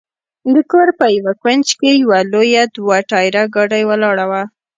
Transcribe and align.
د 0.53 0.55
کور 0.71 0.87
په 0.99 1.05
یوه 1.17 1.33
کونج 1.41 1.65
کې 1.79 1.91
یوه 2.03 2.19
لویه 2.31 2.63
دوه 2.75 2.97
ټایره 3.09 3.43
ګاډۍ 3.55 3.83
ولاړه 3.87 4.25
وه. 4.31 4.43